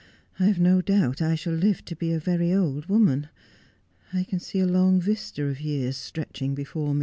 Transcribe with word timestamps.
I 0.39 0.45
have 0.45 0.57
no 0.57 0.81
doubt 0.81 1.21
I 1.21 1.35
shall 1.35 1.53
live 1.53 1.85
to 1.85 1.95
be 1.95 2.11
a 2.11 2.19
very 2.19 2.51
old 2.55 2.87
woman. 2.87 3.29
I 4.11 4.23
can 4.23 4.39
see 4.39 4.59
a 4.59 4.65
long 4.65 4.99
vista 4.99 5.43
of 5.45 5.61
years 5.61 5.95
stretching 5.95 6.55
before 6.55 6.95
me.' 6.95 6.99